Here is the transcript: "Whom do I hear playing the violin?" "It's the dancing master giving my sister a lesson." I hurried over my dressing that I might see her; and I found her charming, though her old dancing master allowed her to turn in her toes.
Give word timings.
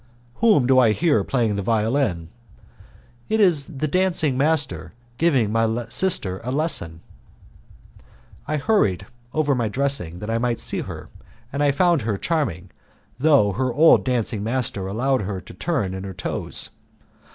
"Whom 0.37 0.65
do 0.65 0.79
I 0.79 0.93
hear 0.93 1.23
playing 1.23 1.55
the 1.57 1.61
violin?" 1.61 2.29
"It's 3.29 3.65
the 3.65 3.87
dancing 3.87 4.35
master 4.35 4.93
giving 5.19 5.51
my 5.51 5.85
sister 5.89 6.41
a 6.43 6.49
lesson." 6.49 7.01
I 8.47 8.57
hurried 8.57 9.05
over 9.31 9.53
my 9.53 9.67
dressing 9.67 10.17
that 10.17 10.29
I 10.31 10.39
might 10.39 10.59
see 10.59 10.79
her; 10.81 11.09
and 11.53 11.61
I 11.61 11.69
found 11.69 12.01
her 12.01 12.17
charming, 12.17 12.71
though 13.19 13.51
her 13.51 13.71
old 13.71 14.03
dancing 14.03 14.43
master 14.43 14.87
allowed 14.87 15.21
her 15.21 15.39
to 15.39 15.53
turn 15.53 15.93
in 15.93 16.03
her 16.03 16.15
toes. 16.15 16.71